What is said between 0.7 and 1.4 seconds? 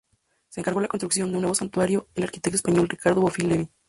la construcción de